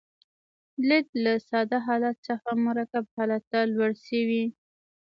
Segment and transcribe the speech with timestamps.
[0.87, 4.45] لید له ساده حالت څخه مرکب حالت ته لوړ شوی.